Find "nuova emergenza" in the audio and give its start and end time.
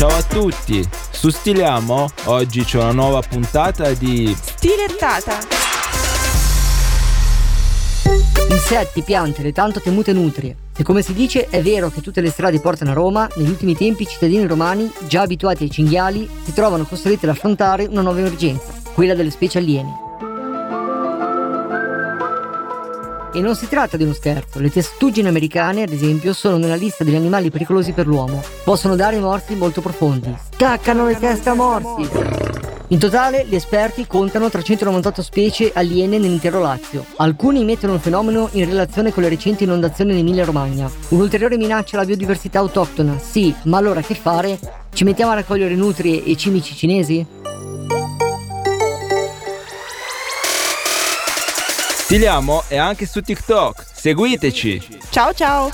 18.00-18.72